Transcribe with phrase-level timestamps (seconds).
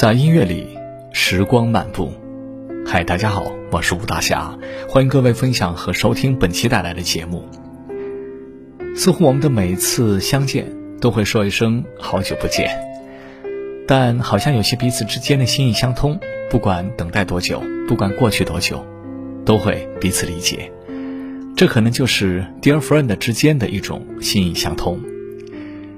[0.00, 0.66] 在音乐里，
[1.12, 2.10] 时光漫步。
[2.86, 7.46] 嗨，大家好，我是吴大侠，欢迎各位分享和收听本期带来的节目。
[8.96, 10.64] 似乎我们的每一次相见，
[11.02, 12.70] 都会说一声好久不见，
[13.86, 18.82] 但好像有些彼此之间的心意相通，不管等待多久，不管过去多久，
[19.44, 20.72] 都会彼此理解。
[21.54, 24.98] 这可能就是 dear friend 之间的一种心意相通。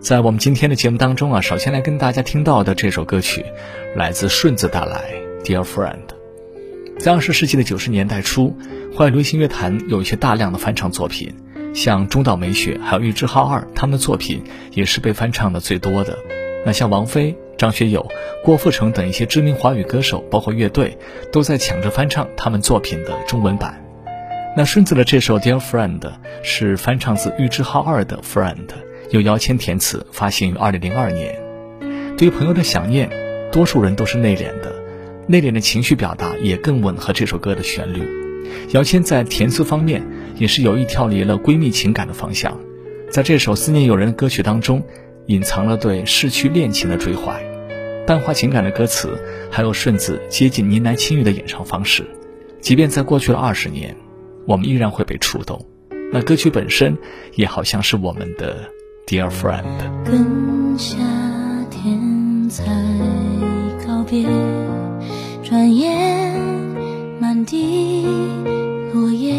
[0.00, 3.44] 在我们今天的节目当中啊，首先来跟大家听到的这首歌曲，
[3.96, 5.12] 来自顺子带来
[5.44, 5.96] 《Dear Friend》。
[7.00, 8.54] 在二十世纪的九十年代初，
[8.94, 11.34] 华语流行乐坛有一些大量的翻唱作品，
[11.74, 16.16] 像中岛美雪还有玉置浩二，他们的作品也是被翻唱的最多的。
[16.64, 18.06] 那像王菲、张学友、
[18.44, 20.96] 郭富城等一些知名华语歌手，包括乐队，
[21.32, 23.82] 都在抢着翻唱他们作品的中文版。
[24.56, 25.98] 那顺子的这首《Dear Friend》
[26.42, 28.54] 是翻唱自玉置浩二的《Friend》。
[29.10, 31.38] 由姚谦填词，发行于二零零二年。
[32.16, 33.10] 对于朋友的想念，
[33.52, 34.74] 多数人都是内敛的，
[35.26, 38.02] 内敛的情绪表达也更吻合这首歌的旋律。
[38.70, 40.02] 姚谦在填词方面
[40.36, 42.58] 也是有意跳离了闺蜜情感的方向，
[43.10, 44.82] 在这首思念友人的歌曲当中，
[45.26, 47.40] 隐藏了对逝去恋情的追怀，
[48.06, 49.16] 淡化情感的歌词，
[49.50, 52.04] 还有顺子接近呢喃轻语的演唱方式，
[52.60, 53.94] 即便在过去了二十年，
[54.46, 55.64] 我们依然会被触动。
[56.12, 56.96] 那歌曲本身
[57.34, 58.75] 也好像是我们的。
[59.08, 59.62] Dear friend，
[60.04, 60.96] 跟夏
[61.70, 62.64] 天才
[63.86, 64.26] 告别，
[65.44, 66.34] 转眼
[67.20, 68.04] 满地
[68.92, 69.32] 落叶，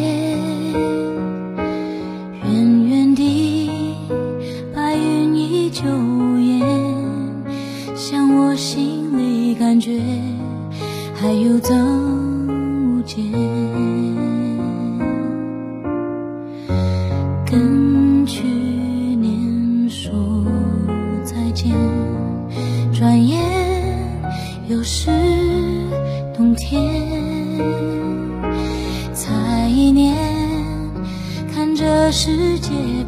[2.46, 3.70] 远远地
[4.74, 6.64] 白云依旧无言，
[7.94, 10.00] 像我心里感觉
[11.14, 13.22] 还有增无减。
[17.50, 17.87] 世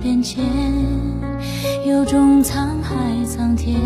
[0.02, 0.44] 变迁，
[1.86, 2.96] 有种沧海
[3.26, 3.80] 桑田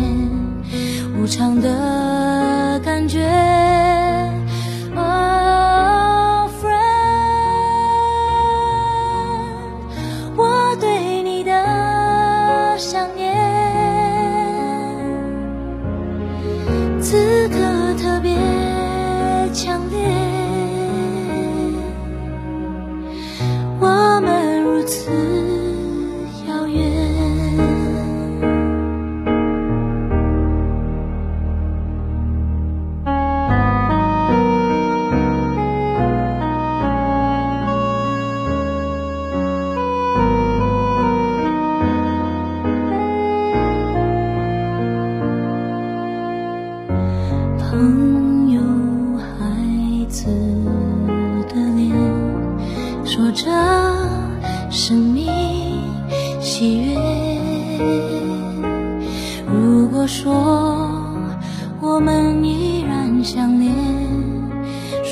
[1.20, 3.20] 无常的感觉。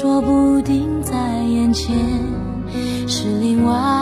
[0.03, 1.15] 说不定在
[1.45, 1.97] 眼前
[3.07, 4.02] 是另外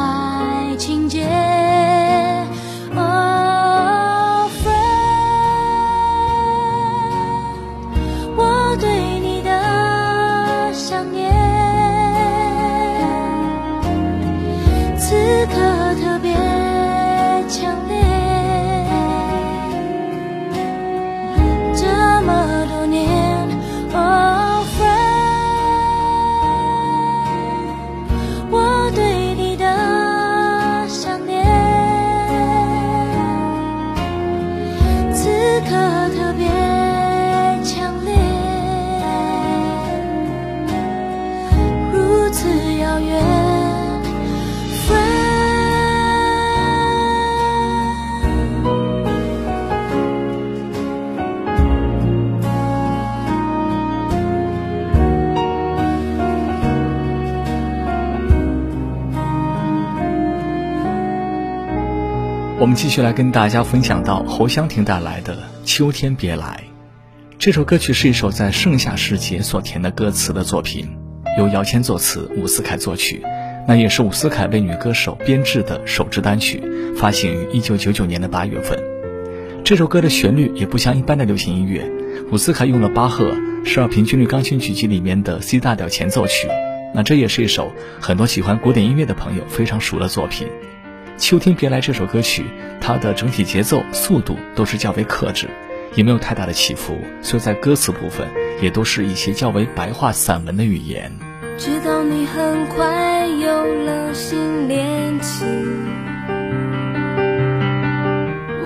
[62.61, 65.35] 我们继续来跟大家分享到侯湘婷带来的
[65.65, 66.63] 《秋天别来》
[67.39, 70.87] 这首歌曲是一首在盛夏时节所填的歌词的作品，
[71.39, 73.23] 由姚谦作词，伍思凯作曲，
[73.67, 76.63] 那也是伍思凯为女歌手编制的首支单曲，
[76.95, 78.79] 发行于一九九九年的八月份。
[79.65, 81.91] 这首歌的旋律也不像一般的流行音乐，
[82.31, 83.35] 伍思凯用了巴赫
[83.65, 86.47] 十二平均律钢琴曲集里面的 C 大调前奏曲，
[86.95, 87.73] 那这也是一首
[88.03, 90.47] 很多喜欢古典音乐的朋友非常熟的作品。
[91.21, 92.47] 秋天别来这首歌曲，
[92.81, 95.51] 它的整体节奏、速度都是较为克制，
[95.95, 98.27] 也没有太大的起伏，所以在歌词部分
[98.63, 101.13] 也都是一些较为白话散文的语言。
[101.59, 105.47] 知道你很快有了新恋情，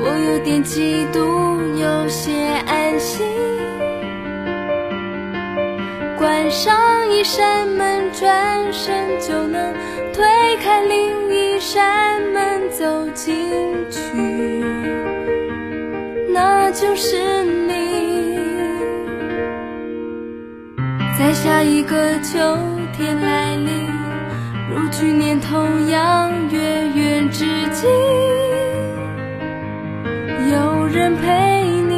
[0.00, 2.32] 我有点嫉妒，有些
[2.66, 3.26] 安心。
[6.16, 6.72] 关上
[7.10, 9.74] 一扇门，转身就能
[10.12, 10.24] 推
[10.62, 11.24] 开另
[11.66, 12.84] 扇门，走
[13.14, 13.34] 进
[13.90, 13.99] 去，
[16.31, 18.37] 那就是你。
[21.19, 22.38] 在下一个秋
[22.94, 23.88] 天来临，
[24.70, 26.61] 如去年同样月
[26.94, 27.87] 圆之际，
[30.52, 31.94] 有人陪你。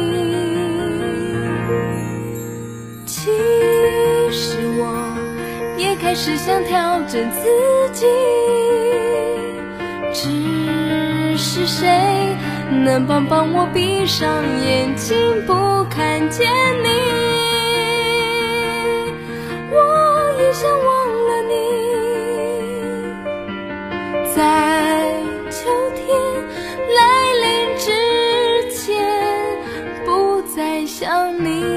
[3.05, 3.29] 其
[4.31, 5.13] 实我
[5.77, 7.49] 也开始想调整自
[7.91, 8.05] 己，
[10.19, 11.87] 只是谁
[12.71, 14.27] 能帮帮我闭上
[14.65, 15.15] 眼睛
[15.45, 15.53] 不
[15.91, 16.51] 看见
[16.83, 16.89] 你？
[19.69, 19.77] 我
[20.41, 21.53] 也想忘了你，
[24.35, 24.41] 在
[25.51, 26.07] 秋天
[26.95, 26.99] 来
[27.43, 27.45] 临
[27.77, 27.85] 之
[28.71, 28.97] 前，
[30.03, 31.76] 不再想你。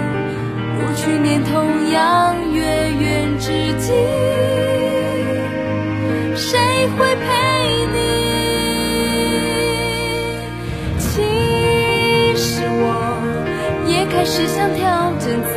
[1.03, 3.91] 去年同样月圆之际，
[6.35, 6.59] 谁
[6.89, 7.25] 会陪
[7.91, 7.97] 你？
[10.99, 11.09] 其
[12.37, 12.85] 实我
[13.87, 15.55] 也开始想调整自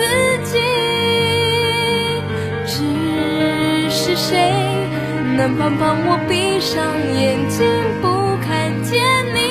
[0.51, 0.59] 己，
[2.67, 2.73] 只
[3.91, 4.51] 是谁
[5.37, 6.83] 能帮帮我闭上
[7.21, 7.61] 眼睛
[8.01, 8.09] 不
[8.43, 8.99] 看见
[9.35, 9.44] 你？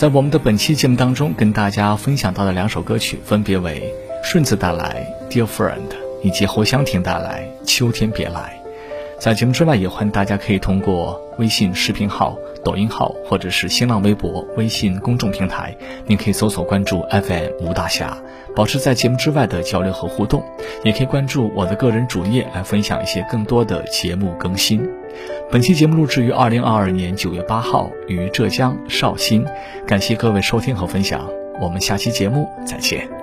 [0.00, 3.92] 在我们的本期节目当中，跟大家分享到的两首歌曲，分别为
[4.24, 5.74] 顺子带来《Dear Friend》，
[6.22, 8.58] 以及侯湘婷带来《秋天别来》。
[9.20, 18.16] 在节目之外，也欢迎大家可以通过微信视频号、抖音号，或者是新浪微博、微信公众平台，您可以搜索关注 FM 吴大侠，
[18.56, 20.42] 保持在节目之外的交流和互动。
[20.84, 24.88] 也可以关注我的个人主页，来分享一些更多的节目更新。
[25.50, 29.44] 本期节目录制于二零二二年九月八号，于浙江绍兴。
[29.86, 31.28] 感谢各位收听和分享，
[31.60, 33.19] 我们下期节目再见。